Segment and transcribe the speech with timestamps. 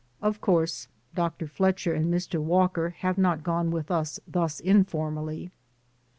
[0.19, 0.87] Of course.
[1.13, 1.45] Dr.
[1.45, 2.41] Fletcher and Mr.
[2.41, 5.51] Walker have not gone with us thus informally.